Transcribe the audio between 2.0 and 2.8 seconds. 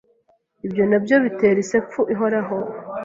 ihoraho.